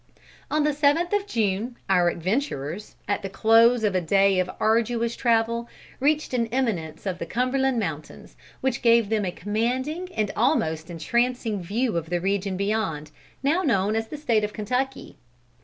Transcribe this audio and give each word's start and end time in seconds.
On 0.49 0.63
the 0.63 0.73
seventh 0.73 1.13
of 1.13 1.27
June, 1.27 1.77
our 1.87 2.09
adventurers, 2.09 2.95
at 3.07 3.21
the 3.21 3.29
close 3.29 3.83
of 3.83 3.93
a 3.93 4.01
day 4.01 4.39
of 4.39 4.49
arduous 4.59 5.15
travel, 5.15 5.69
reached 5.99 6.33
an 6.33 6.47
eminence 6.47 7.05
of 7.05 7.19
the 7.19 7.25
Cumberland 7.27 7.77
Mountains, 7.77 8.35
which 8.61 8.81
gave 8.81 9.09
them 9.09 9.25
a 9.25 9.31
commanding 9.31 10.09
and 10.15 10.31
an 10.31 10.35
almost 10.35 10.89
entrancing 10.89 11.61
view 11.61 11.97
of 11.97 12.09
the 12.09 12.19
region 12.19 12.57
beyond, 12.57 13.11
now 13.43 13.61
known 13.61 13.95
as 13.95 14.07
the 14.07 14.17
State 14.17 14.43
of 14.43 14.53
Kentucky. 14.53 15.17